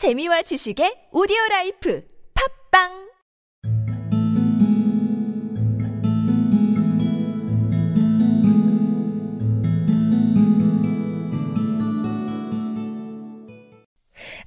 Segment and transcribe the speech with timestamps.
[0.00, 2.02] 재미와 지식의 오디오 라이프
[2.32, 2.88] 팝빵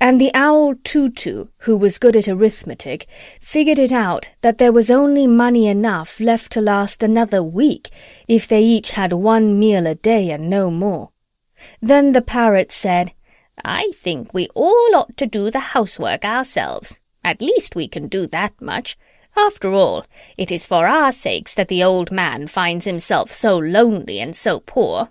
[0.02, 3.06] And the owl Too-Too, who was good at arithmetic,
[3.40, 7.92] figured it out that there was only money enough left to last another week
[8.28, 11.12] if they each had one meal a day and no more.
[11.80, 13.14] Then the parrot said,
[13.64, 17.00] I think we all ought to do the housework ourselves.
[17.24, 18.98] At least we can do that much.
[19.36, 20.06] After all,
[20.38, 24.60] it is for our sakes that the old man finds himself so lonely and so
[24.60, 25.10] poor.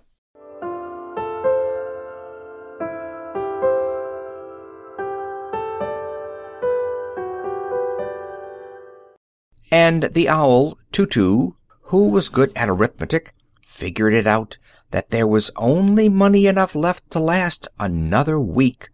[9.71, 13.33] And the owl, Too-Too, who was good at arithmetic,
[13.65, 14.57] figured it out
[14.91, 18.91] that there was only money enough left to last another week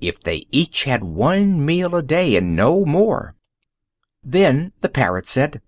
[0.00, 3.34] if they each had one meal a day and no more.
[4.22, 5.60] Then the parrot said,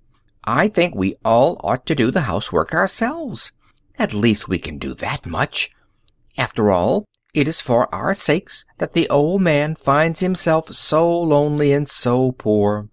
[0.44, 3.52] I think we all ought to do the housework ourselves.
[3.98, 5.70] At least we can do that much.
[6.36, 7.04] After all,
[7.34, 12.32] it is for our sakes that the old man finds himself so lonely and so
[12.32, 12.88] poor.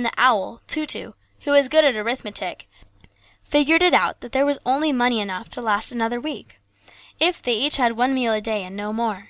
[0.00, 1.12] And the owl, Too-Too,
[1.44, 2.70] who was good at arithmetic,
[3.44, 6.58] figured it out that there was only money enough to last another week,
[7.20, 9.28] if they each had one meal a day and no more.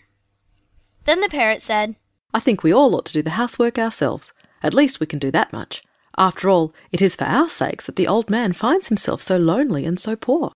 [1.06, 1.96] Then the parrot said,
[2.32, 4.32] I think we all ought to do the housework ourselves.
[4.62, 5.82] At least we can do that much.
[6.16, 9.84] After all, it is for our sakes that the old man finds himself so lonely
[9.84, 10.52] and so poor.